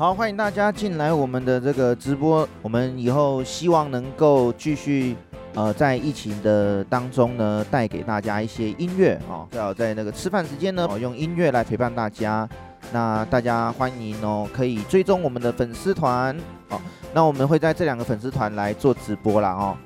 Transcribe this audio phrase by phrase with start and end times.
[0.00, 2.48] 好，欢迎大家进来我们的这个直播。
[2.62, 5.14] 我们以后希望能够继续
[5.52, 12.48] 呃，在疫情的当中呢，带给大家一些音乐哦，最好在那个吃饭时间呢，哦，用音乐来陪伴大家。
[12.90, 16.34] 那大家欢迎哦，可以追踪我们的粉丝团
[16.70, 16.80] 哦。
[17.12, 19.76] 那我们会在这两个粉丝团来做直播啦哦。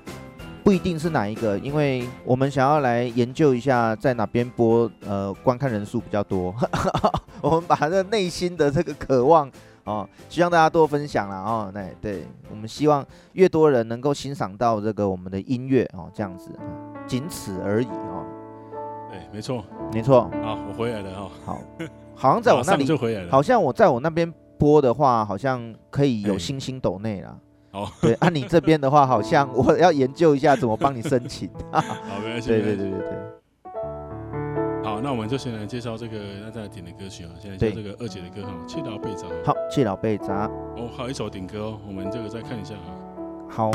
[0.62, 6.54] 不一定是哪一个，因为我们想要来研究一下在哪边播，呃，观看人数比较多。
[7.42, 9.50] 我们把这内心的这个渴望，
[9.84, 11.70] 哦，希望大家多分享啦哦。
[11.74, 16.50] 那对，我们希望越多人能够欣赏到这个我们的音乐哦，这样子，
[17.06, 18.24] 仅此而已哦。
[19.10, 20.22] 对，没错，没错。
[20.42, 21.30] 啊，我回来了哦。
[21.44, 21.60] 好，
[22.14, 23.30] 好像在我那里就回来了。
[23.30, 27.36] 好像我在我那边播的话，好像可以有星星抖内啦。
[27.72, 31.50] 哦，对，按、啊、你这边的话，好像我要研究一下怎么帮你申请。
[31.70, 31.82] 好，
[32.22, 32.48] 没关系。
[32.48, 33.18] 对对对对对。
[35.04, 39.26] 好，那我们就先来介绍这个那在点的歌曲啊，现在就这个二姐的歌哈，《气老被砸》。
[39.44, 40.48] 好，《气老被砸》。
[40.78, 42.88] 哦，还有一首点歌哦，我们这个再看一下啊。
[43.50, 43.70] 好。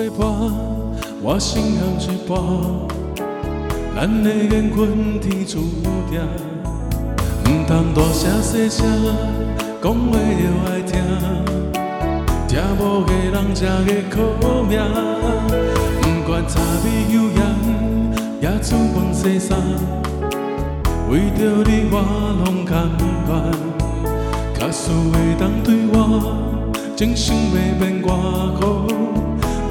[0.00, 0.26] 陪伴
[1.20, 2.32] 我心坎一半，
[3.94, 5.58] 咱的缘分天注
[6.08, 6.18] 定，
[7.44, 8.86] 唔通大声细声
[9.82, 10.96] 讲话着爱听，
[12.48, 14.16] 听无个人才会苦
[14.66, 14.80] 命。
[16.00, 17.38] 不管柴米油盐，
[18.40, 19.58] 也煮饭洗衫，
[21.10, 21.94] 为着你我
[22.46, 22.88] 拢甘
[23.28, 23.30] 愿，
[24.58, 25.92] 假使会当对我，
[26.96, 28.08] 真心要变外
[28.58, 28.88] 乎。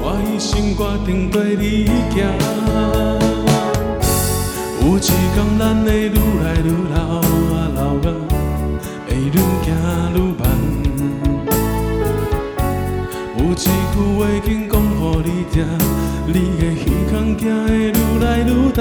[0.02, 2.16] 我已经决定对你行，
[4.80, 6.96] 有一天咱会愈来愈老
[7.54, 8.08] 啊，老啊
[9.06, 9.66] 会愈行
[10.14, 10.42] 愈慢。
[13.36, 13.64] 有一句
[14.16, 15.54] 话紧讲予你听，
[16.26, 18.78] 你的耳孔行会愈来愈重。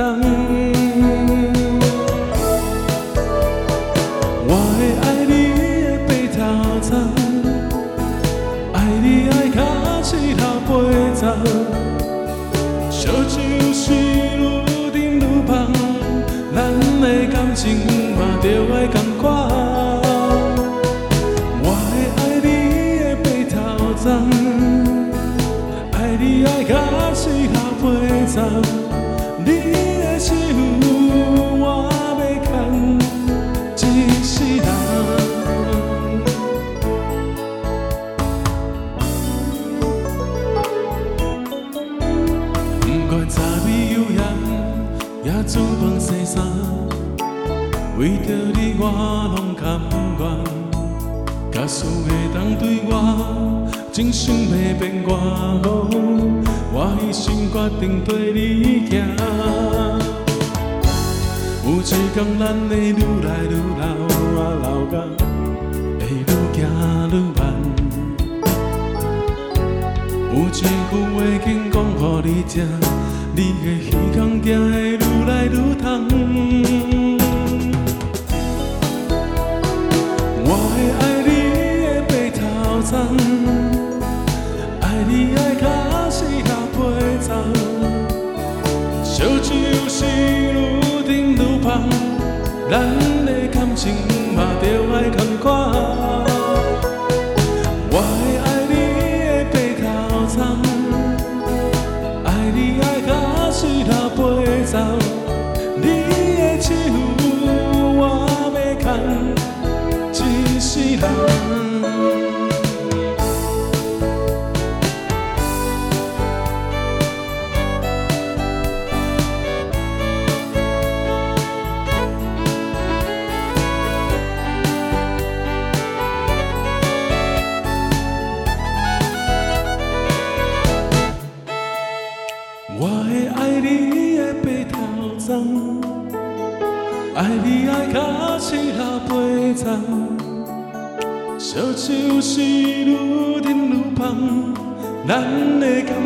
[4.48, 5.32] 我会爱你
[5.84, 6.38] 的白头
[6.82, 6.90] 鬃，
[8.74, 9.60] 爱你爱到
[10.02, 10.10] 七
[10.70, 10.74] 老
[11.22, 11.24] 八。
[12.92, 13.40] 烧酒
[13.74, 14.44] 是愈
[14.94, 15.52] 饮愈芳，
[16.54, 16.58] 咱
[17.02, 17.66] 的感情
[18.16, 19.24] 嘛着爱同款。
[21.64, 22.48] 我会爱你
[23.04, 23.54] 的白头
[23.98, 24.06] 鬃，
[25.94, 26.72] 爱你爱到
[27.14, 27.22] 七
[27.54, 27.84] 老八
[28.28, 28.36] 十，
[48.00, 48.84] 为着你我
[49.36, 49.78] 拢甘
[50.20, 50.24] 愿。
[51.52, 55.12] 假使会当对我，真心要变外
[55.62, 55.68] 乎，
[56.72, 59.04] 我已心决定对你行。
[61.66, 61.84] 有一
[62.14, 63.84] 天咱会愈来愈老
[64.40, 64.96] 啊，老甲
[66.00, 66.24] 会愈
[66.56, 66.58] 行
[67.12, 67.40] 愈慢。
[70.32, 70.64] 有一句
[70.96, 72.64] 话紧讲予你听。
[73.36, 75.92] 你的耳孔行会愈来愈痛，
[95.40, 95.79] 着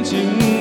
[0.03, 0.52] 静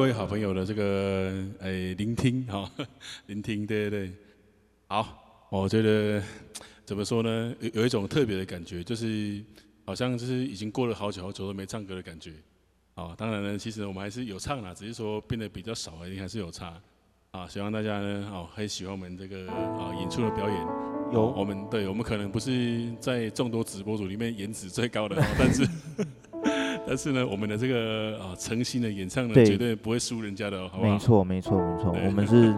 [0.00, 2.72] 各位好朋友的这个诶、欸、聆听哈，
[3.26, 4.06] 聆听，对 对。
[4.06, 4.12] 对，
[4.86, 6.22] 好，我觉得
[6.86, 9.44] 怎么说呢，有有一种特别的感觉，就是
[9.84, 12.32] 好像就是已经过了好久好久都没唱歌的感觉，
[12.94, 16.80] 啊，当然呢，其实我们还是有唱啦，只是说变得比较少而已，还是有差，
[17.32, 20.58] 啊，希望大家呢，哦，很喜欢我们这个啊演出的表演，
[21.12, 25.68] 有，我们对我们可能不是在众多直播主里面颜值最高的，但是。
[26.90, 30.90] 但是呢，我们的这个啊诚心的演唱呢，绝对不会输人家的，好不好？
[30.90, 31.92] 没错，没错，没错。
[32.04, 32.52] 我们是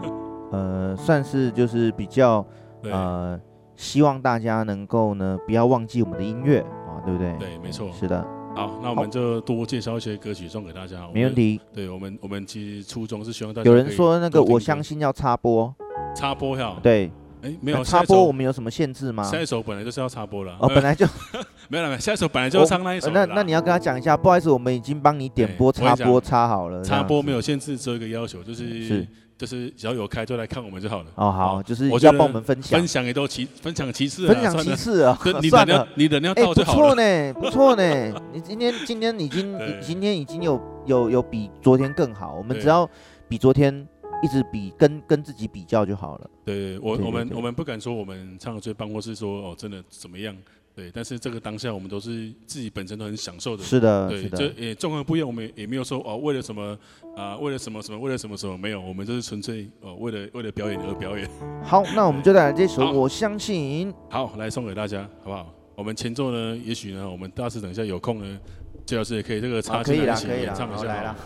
[0.50, 2.42] 呃，算是就是比较
[2.84, 3.38] 呃，
[3.76, 7.36] 希望大家能够呢，不要忘记我们的音乐啊，对不对？
[7.38, 7.92] 对，没错。
[7.92, 8.26] 是的。
[8.56, 11.06] 好，那我们就多介绍一些歌曲送给大家。
[11.12, 11.60] 没问题。
[11.70, 13.68] 对我们，我们其实初衷是希望大家。
[13.68, 15.74] 有人说那个，我相信要插播。
[16.16, 16.78] 插播呀？
[16.82, 17.12] 对。
[17.42, 19.24] 哎，没有插播，我们有什么限制吗？
[19.24, 20.56] 下一首本来就是要插播了。
[20.60, 21.04] 哦，本来就
[21.68, 23.10] 没有了，下一首本来就要唱那一首。
[23.10, 26.82] 那那你要跟他讲一下，不好意思，我们已经帮你点播插播插好了。
[26.84, 31.06] 插播没有限制，只有一个要求，就是是就是只要有开就来看我们就好了。
[31.16, 35.18] 哦，好，就是我要帮我们分享，分享也都其分享其次，分享其次啊。
[35.42, 36.78] 你人要你人要到就好了。
[36.78, 38.22] 不错呢，不错呢。
[38.32, 42.88] 你今天今天已经今天已经有有有比昨天更好，我们只要
[43.28, 43.84] 比昨天。
[44.22, 46.30] 一直比跟跟自己比较就好了。
[46.44, 50.34] 对，我我们我们不敢说我们唱的最棒，或是说哦真的怎么样。
[50.74, 53.62] 对，但是这个当下我们都是自己本身都很享受的。
[53.62, 56.78] 是的，对，这也状况不一样，我们也没有说哦为了什么
[57.14, 61.28] 啊，为了什么什么，为了什么什么没有，我们就是纯粹哦为了为了表演而表演。
[61.62, 63.92] 好，那我们就来这首《我相信》。
[64.08, 65.54] 好，来送给大家，好不好？
[65.74, 68.40] 我们前奏呢，也许呢，我们大师等一下有空呢，
[68.86, 70.84] 最老师也可以这个插进来一起演唱一下。
[70.84, 71.16] 来了，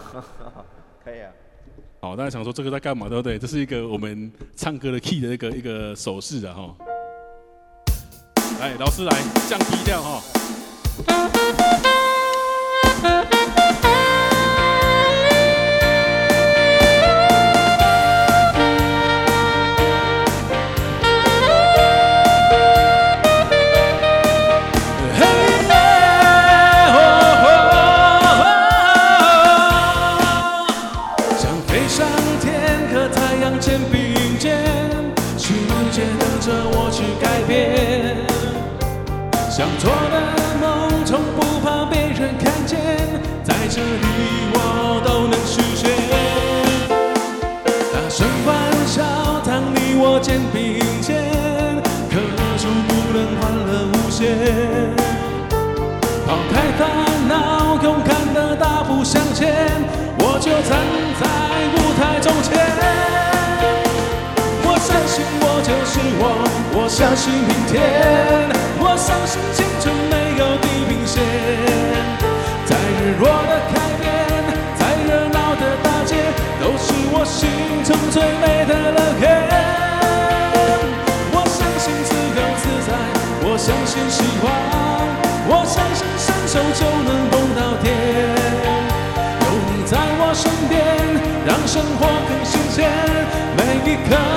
[1.04, 1.30] 可以啊。
[2.06, 3.36] 好，大家想说这个在干嘛，对不对？
[3.36, 6.72] 这是一个我们唱歌的 key 的一个一个手势啊，哈。
[8.60, 9.10] 来，老师来
[9.48, 10.22] 降低调哈。
[43.76, 44.08] 这里
[44.54, 45.84] 我都能实现，
[47.92, 48.56] 大声欢
[48.86, 49.04] 笑，
[49.44, 51.20] 当你我肩并肩，
[52.08, 52.16] 可
[52.56, 54.32] 就不能欢乐无限。
[56.24, 56.88] 抛开烦
[57.28, 59.52] 恼，勇敢的大步向前，
[60.20, 60.80] 我就站
[61.20, 61.28] 在
[61.76, 62.56] 舞台中间。
[64.64, 66.24] 我相信我就是我，
[66.72, 67.76] 我相信明天，
[68.80, 71.20] 我相信青春没有地平线。
[73.18, 74.04] 弱的开变，
[74.78, 76.16] 在热闹的大街，
[76.60, 77.48] 都是我心
[77.82, 79.24] 中最美的乐园。
[81.32, 82.92] 我相信自由自在，
[83.42, 84.46] 我相信希望，
[85.48, 87.84] 我相信伸手就能碰到天。
[89.40, 90.76] 有你在我身边，
[91.46, 92.90] 让生活更新鲜，
[93.56, 94.35] 每一刻。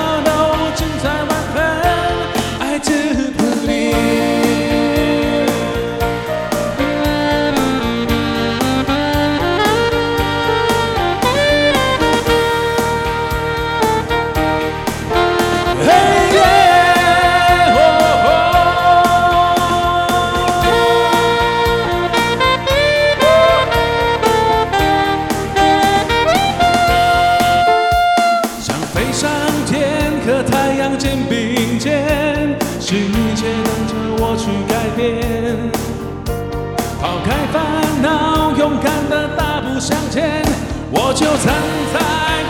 [39.79, 40.43] 向前，
[40.91, 41.55] 我就站
[41.93, 41.99] 在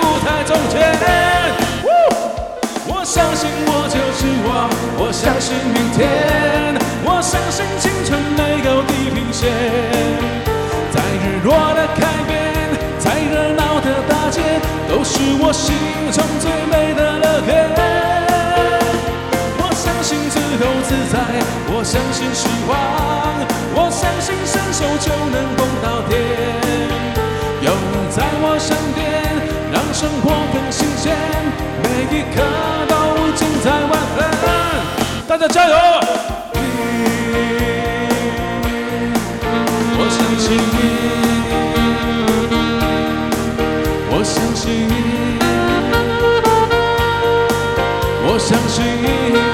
[0.02, 0.98] 舞台中间。
[2.88, 4.66] 我相信我就是我，
[4.98, 6.74] 我相信明天，
[7.06, 9.46] 我相信青春没有地平线。
[10.90, 12.34] 在日落的海边，
[12.98, 14.42] 在热闹的大街，
[14.90, 15.76] 都是我心
[16.12, 17.70] 中最美的乐园。
[19.62, 21.22] 我相信自由自在，
[21.70, 22.74] 我相信希望，
[23.76, 26.69] 我相信伸手就能碰到天。
[28.20, 29.00] 在我身边，
[29.72, 31.16] 让生活更新鲜，
[31.82, 32.38] 每一刻
[32.90, 32.94] 都
[33.38, 34.18] 精彩万分。
[35.26, 35.76] 大家加油！
[39.96, 40.46] 我相信
[40.76, 40.78] 你，
[44.12, 44.68] 我相信，
[48.26, 49.49] 我相信。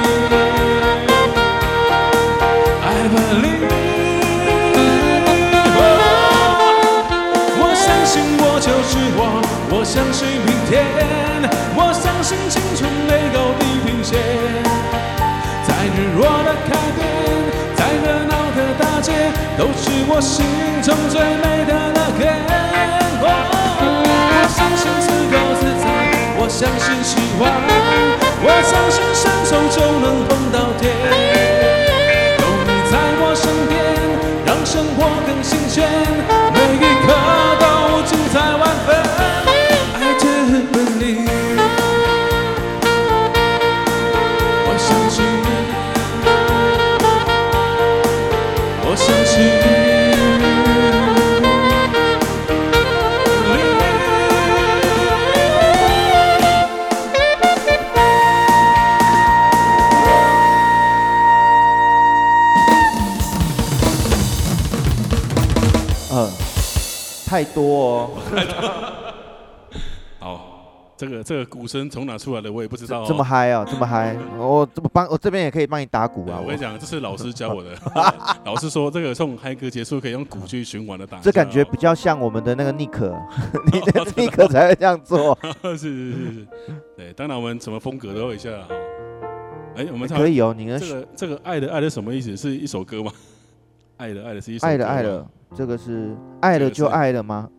[20.16, 20.46] 我心
[20.82, 22.40] 中最美的那个天
[23.20, 23.28] 空。
[23.28, 25.86] 我相信自由自在，
[26.40, 27.44] 我相信希望，
[28.40, 30.35] 我相信伸手就能碰
[67.36, 68.10] 太多哦！
[70.20, 73.06] 好，这个这个鼓声从哪出来的我也不知道、哦。
[73.06, 74.16] 这么嗨啊，这么嗨！
[74.38, 76.40] 我这么帮，我这边也可以帮你打鼓啊！
[76.42, 77.72] 我跟你讲，这是老师教我的。
[78.46, 81.20] 老师说，这个从嗨歌结束可以用鼓去循环的打。
[81.20, 83.14] 这感觉比较像我们的那个尼克，
[83.70, 85.38] 你的尼克才会这样做。
[85.62, 86.48] 是是是是，
[86.96, 88.68] 对，当然我们什么风格都有一下哈。
[89.76, 92.38] 哎，我们可以哦，你的这个这个爱的爱的什么意思？
[92.38, 93.12] 是一首歌吗？
[93.98, 95.30] 爱了爱了是一首爱了爱了。
[95.54, 97.50] 这个是爱了就爱了吗？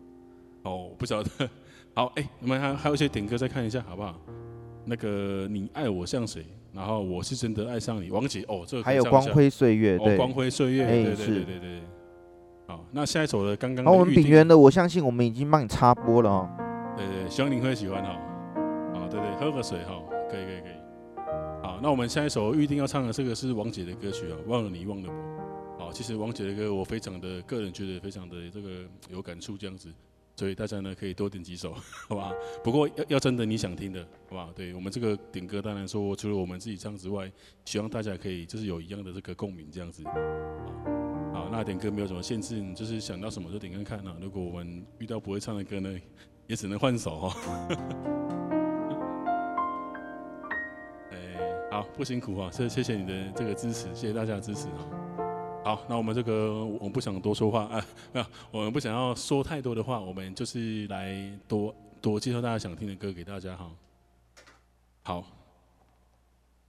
[0.63, 1.29] 哦，不晓得。
[1.93, 4.15] 好，哎、欸，我们还还有一些点歌，再看一下好不好？
[4.85, 6.45] 那个你爱我像谁？
[6.73, 8.43] 然后我是真的爱上你，王姐。
[8.47, 11.81] 哦，这个还有光辉岁月，对，哦、光辉岁月，欸、对对对对对对。
[12.67, 13.83] 好，那下一首的刚刚。
[13.83, 16.49] 好，我们炳源的，我相信我们已经帮你插播了哦。
[16.95, 18.11] 对对，希望您会喜欢哈。
[18.93, 21.23] 好，对对，喝个水哈，可以可以可以。
[21.63, 25.36] 好，那我们下一首预定要唱的这个是王杰的歌曲啊，忘了你忘了我。
[25.93, 29.89] 其实王杰的歌我非常的个人觉得非常的这个有感触这样子，
[30.35, 31.73] 所以大家呢可以多点几首，
[32.07, 32.31] 好吧？
[32.63, 34.49] 不过要要真的你想听的，好吧？
[34.55, 37.31] 对我们这个点歌当然说除了我们自己唱之外，
[37.65, 40.03] 希望大家可以就是有一样的这个共鸣这样子。
[41.33, 44.15] 好，那点歌没有什么限制，你就是想到什么就点看看啊。
[44.21, 45.99] 如果我们遇到不会唱的歌呢，
[46.47, 47.67] 也只能换手哈。
[51.11, 51.17] 哎，
[51.71, 55.06] 好，不辛苦哈，谢谢谢你的这个支持，谢谢大家的支持啊。
[55.67, 63.69] 好，那我们这个我们不想多说话啊，没有，我们不想要说太多的话，我们就是来多多介绍大家想听的歌给大家哈。
[65.03, 65.25] 好，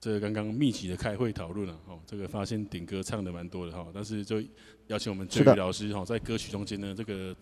[0.01, 4.43] 这个刚刚密集的开会讨论了哦，这个发现顶歌唱的蛮多的哈，但是就
[4.89, 7.33] 邀请我们哲宇老师哈，在歌曲中间呢这个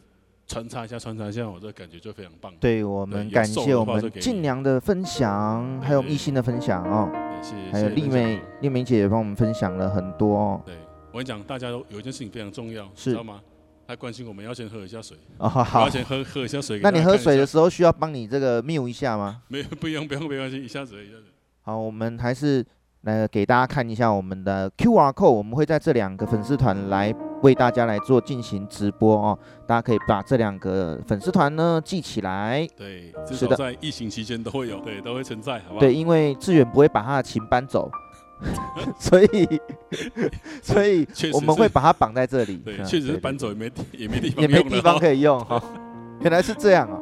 [0.46, 2.52] 穿插一下穿插一下，我这感觉就非常棒。
[2.60, 7.08] 对，我们感谢我们静良的分享，还有艺兴的分享哦，
[7.42, 10.60] 谢谢，还有丽美丽美姐也帮我们分享了很多哦。
[10.66, 10.74] 对。
[11.16, 13.40] 我跟你讲，大家都有一件事情非常重要，是知道吗？
[13.88, 15.16] 他关心我们要先喝一下水。
[15.38, 15.80] 哦，好。
[15.84, 16.78] 要先喝喝一下水。
[16.82, 19.40] 那你喝水的时候需要帮你这个 mute 一下吗？
[19.48, 21.22] 没有，不用，不用，没关系，一下子，一下子。
[21.62, 22.62] 好，我们还是
[23.02, 29.38] 来给大家看一下我们的 QR code，我们会在这两个粉丝团来为大家来做进行直播哦。
[29.66, 32.68] 大家可以把这两个粉丝团呢记起来。
[32.76, 35.80] 对，至少在疫情期间都会有，对，都会存在，好不好？
[35.80, 37.90] 对，因为志远不会把他的琴搬走。
[39.00, 39.60] 所以，
[40.62, 42.56] 所以我们会把它绑在这里。
[42.58, 45.62] 对，确实是搬走也没 也没地方也没地方可以用哈。
[46.20, 47.00] 原来是这样啊。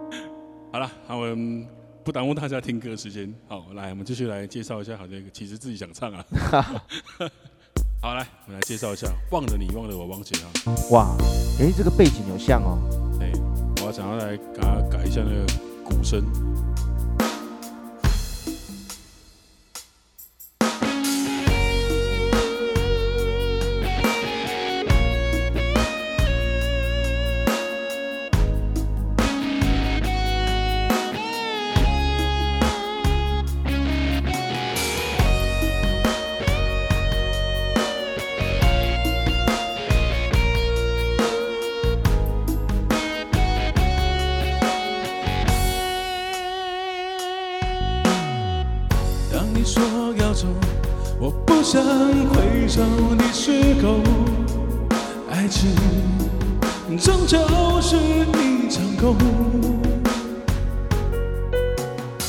[0.72, 1.66] 好了，那我们
[2.02, 3.32] 不耽误大家听歌时间。
[3.48, 4.96] 好，来，我们继续来介绍一下。
[4.96, 6.24] 好，这个其实自己想唱啊。
[8.02, 9.08] 好，来，我们来介绍一下。
[9.30, 10.46] 忘了你，忘了我，忘记啊。
[10.90, 11.16] 哇，
[11.60, 12.78] 哎，这个背景有像哦。
[13.20, 13.32] 哎，
[13.80, 15.46] 我要想要来给他改一下那个
[15.84, 16.22] 鼓声。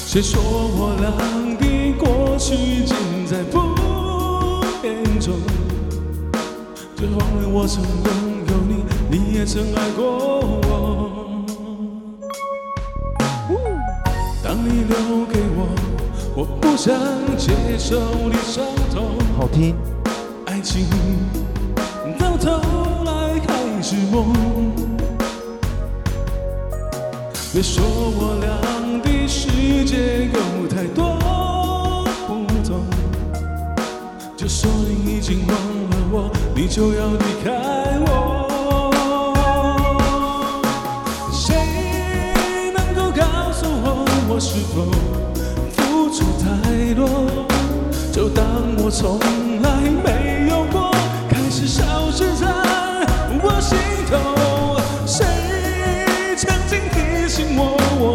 [0.08, 1.12] 谁说我俩
[1.60, 1.64] 的
[2.00, 2.96] 过去尽
[3.28, 3.60] 在不
[4.82, 5.34] 言中？
[6.96, 8.08] 却忘了我曾拥
[8.48, 11.44] 有你，你也曾爱过我。
[14.42, 15.68] 当你留给我，
[16.36, 16.96] 我不想
[17.38, 18.96] 接受的伤痛。
[19.38, 19.76] 好听。
[20.46, 20.86] 爱情
[23.88, 24.34] 是梦
[27.54, 28.50] 别说我俩
[29.04, 31.14] 的世界有太多
[32.26, 32.34] 不
[32.68, 32.84] 同
[34.36, 37.52] 就说你已经忘了我你就要离开
[38.08, 38.90] 我。
[41.32, 44.82] 谁能够告诉我我是否
[45.74, 47.08] 付出太多？
[48.12, 48.44] 就当
[48.84, 49.20] 我从
[49.62, 49.70] 来
[50.04, 50.45] 没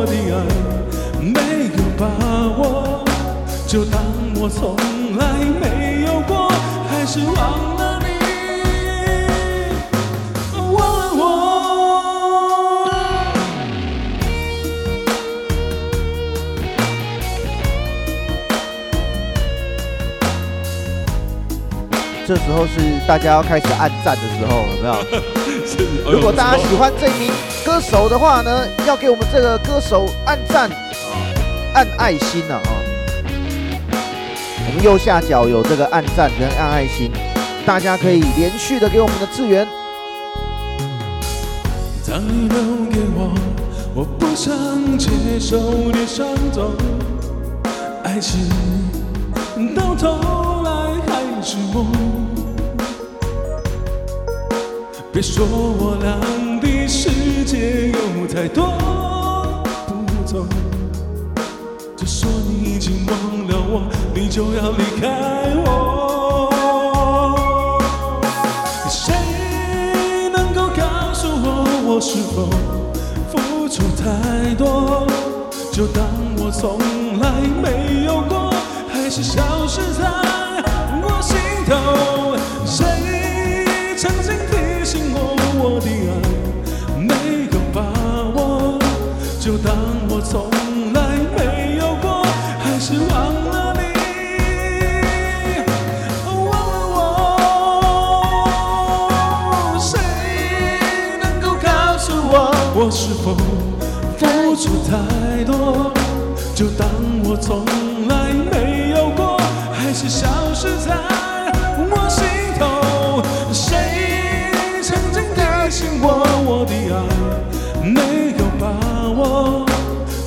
[0.00, 0.16] 我，的爱
[1.20, 2.06] 没有把
[2.56, 3.04] 握？
[3.66, 4.00] 就当
[4.36, 4.74] 我从
[5.18, 5.20] 来
[5.60, 6.48] 没有过，
[6.88, 7.90] 还是忘了。
[22.26, 24.94] 这时候是大家要开始按赞的时候，有没有？
[26.14, 27.32] 如果大家喜欢这名
[27.64, 30.70] 歌手的话呢，要给我们这个歌手按赞，
[31.74, 32.56] 按爱心啊！
[32.64, 32.72] 啊，
[34.66, 37.10] 我们右下角有这个按赞跟按爱心，
[37.66, 39.66] 大家可以连续的给我们的资源。
[42.08, 42.58] 当你留
[42.90, 43.32] 给我，
[43.94, 46.72] 我不想接受的伤痛，
[48.02, 48.48] 爱情
[49.76, 50.70] 到头来
[51.06, 51.86] 还是梦。
[55.12, 56.16] 别说我俩
[56.60, 58.66] 的世界有太多
[59.86, 59.92] 不
[60.30, 60.46] 同，
[61.96, 63.14] 就说你已经忘
[63.48, 63.82] 了我，
[64.14, 65.68] 你就要离开我。
[68.88, 69.14] 谁
[70.32, 71.46] 能够告诉我，
[71.86, 72.48] 我是否
[73.30, 75.06] 付出太多？
[75.72, 76.04] 就当
[76.38, 76.78] 我从
[77.20, 77.30] 来
[77.62, 78.52] 没有过，
[78.92, 80.04] 还是消失在
[81.02, 82.36] 我心头。
[82.66, 82.84] 谁
[90.20, 90.50] 我从
[90.92, 91.00] 来
[91.34, 92.22] 没有过，
[92.58, 93.80] 还是忘了你，
[96.26, 96.94] 忘了
[99.72, 99.80] 我。
[99.80, 99.98] 谁
[101.22, 103.34] 能够告诉我，我是否
[104.18, 104.90] 付出太
[105.44, 105.90] 多？
[106.54, 106.86] 就当
[107.24, 107.64] 我从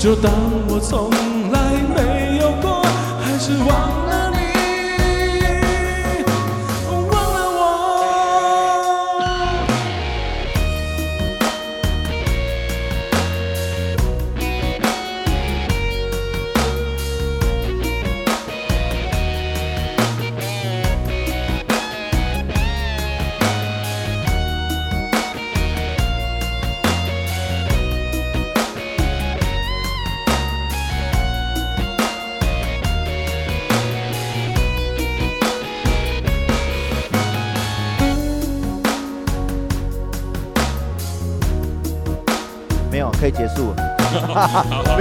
[0.03, 0.33] 就当
[0.67, 1.09] 我从
[1.53, 2.83] 来没有过，
[3.21, 4.12] 还是忘了。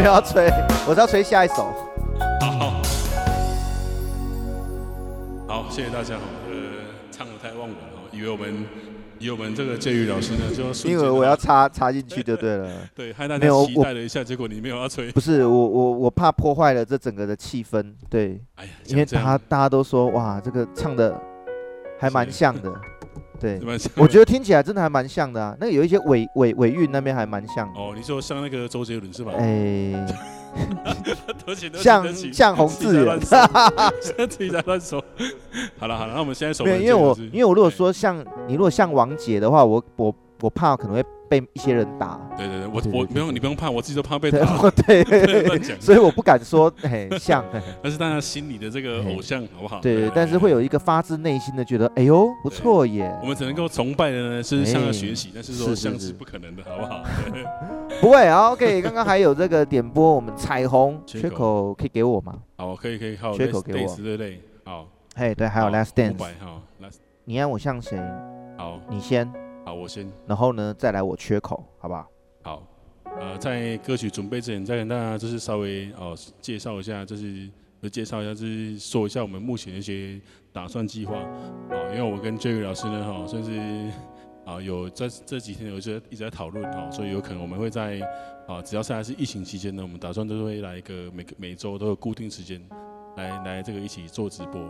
[0.02, 0.50] 不要吹，
[0.84, 1.72] 我是要吹下一首。
[2.40, 2.82] 好，
[5.46, 6.16] 好，谢谢大家。
[6.48, 6.52] 呃，
[7.12, 8.66] 唱的太忘我了，以为我们，
[9.20, 12.68] 以为我们这个介宇老师呢，就要因为我要插插进去就对了。
[12.96, 15.12] 对， 害大家期待了一下，结果你没有要吹。
[15.12, 17.94] 不是我我我怕破坏了这整个的气氛。
[18.10, 21.16] 对，哎呀，因为大家大家都说哇，这个唱的
[22.00, 22.74] 还蛮像的。
[23.42, 23.60] 对，
[23.96, 25.56] 我觉得听起来真的还蛮像的啊。
[25.60, 27.68] 那个有一些尾尾尾韵那边还蛮像。
[27.74, 29.32] 哦，你说像那个周杰伦是吧？
[29.36, 29.92] 哎，
[31.74, 33.18] 像像洪志远，
[34.28, 35.02] 自己在乱说。
[35.78, 36.64] 好了好了，那我们现在手。
[36.64, 36.78] 对。
[36.80, 41.04] 因为我因为我如果说像你如果像王杰的话，我我我怕可能会。
[41.32, 44.38] 被一些人打，对对对，我我不用你不用怕，我自己都怕被打，
[44.86, 45.02] 对，
[45.80, 47.42] 所以我不敢说很 像，
[47.82, 49.80] 但是大家心里的这个偶像好不好？
[49.80, 53.10] 对，但是会有一个发自内心的觉得，哎呦不错耶。
[53.22, 57.02] 我们只能够崇拜的呢是向他学习，但是说像是不可能的，好不好？
[58.02, 58.82] 不会，OK。
[58.82, 61.72] 刚刚还有这个点播，我们彩虹缺口。
[61.72, 62.34] 可以给我吗？
[62.56, 66.16] 好，可以可以，好，缺口给我，对对，好，嘿，对，还有 Last Dance，
[67.24, 67.98] 你爱我像谁？
[68.58, 69.30] 好，你先。
[69.64, 72.08] 好，我先，然后呢，再来我缺口，好不好？
[72.42, 72.66] 好，
[73.20, 77.48] 呃，在歌曲准备之前，再跟大家就是稍微哦介绍一下，就是
[77.90, 80.20] 介绍一下，就是说一下我们目前的一些
[80.52, 81.16] 打算计划。
[81.16, 83.52] 啊，因为我跟 Jerry 老师呢，哈，算是
[84.44, 88.00] 啊有在这几天有一直一直在讨论哈，所以有可能我们会在
[88.48, 92.60] 啊，只要现在是疫情期间呢，我们打算都会来一个每个每周都有固定时间。
[93.16, 94.60] 来来，这个一起做直播，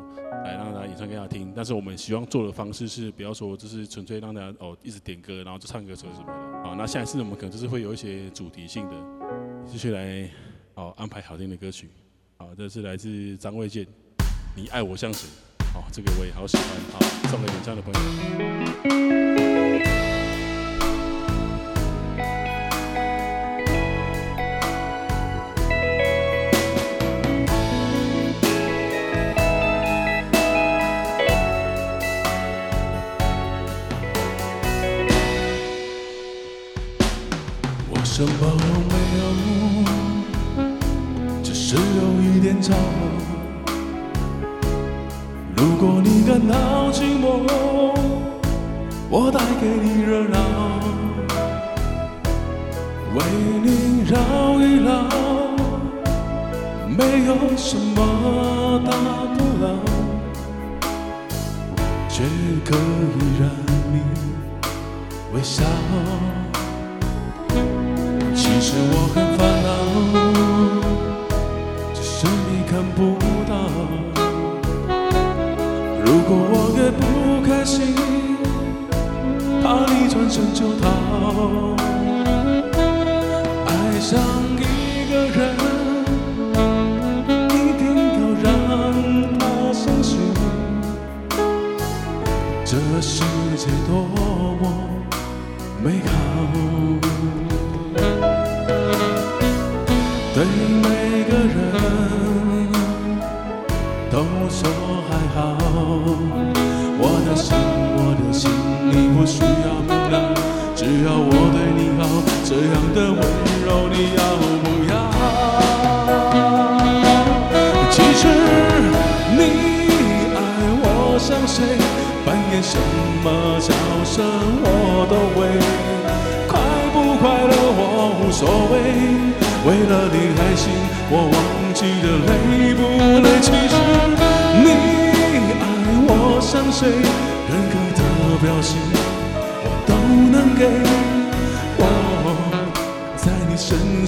[0.45, 1.53] 来让大家演唱给大家听。
[1.55, 6.69] 但是我们希望做的方式是，不要说就是纯粹让大家哦一直点歌，然后就唱歌什么什么的。
[6.69, 8.95] 好，那下一次我们可能就是会有一些主题性的，
[9.67, 10.29] 继续来
[10.75, 11.89] 哦安排好听的歌曲。
[12.37, 13.85] 好，这是来自张卫健，
[14.57, 15.29] 《你爱我像谁》。
[15.73, 16.67] 好，这个我也好喜欢。
[16.93, 19.52] 好，送给演唱的朋友。
[56.97, 58.91] 没有什么大
[59.35, 59.67] 不了，
[62.09, 62.23] 却
[62.65, 63.49] 可以让
[63.93, 63.95] 你
[65.33, 65.65] 微笑。
[68.35, 69.69] 其实我很烦恼，
[71.95, 72.99] 只是你看不
[73.49, 73.53] 到。
[76.05, 77.01] 如果我越不
[77.47, 77.79] 开心，
[79.63, 80.83] 怕你转身就逃。
[83.67, 84.11] 爱上
[100.45, 100.92] 对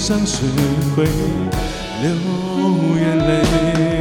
[0.07, 0.45] 上学
[0.95, 1.07] 会
[2.03, 2.11] 流
[2.99, 3.94] 眼泪。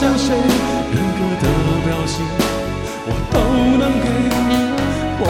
[0.00, 1.46] 像谁任何的
[1.84, 2.24] 表情，
[3.04, 3.36] 我都
[3.80, 4.06] 能给。
[5.20, 5.24] 我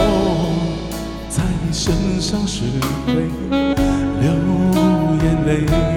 [1.27, 2.65] 在你身上学
[3.07, 3.13] 会
[4.21, 4.23] 流
[5.23, 5.88] 眼泪。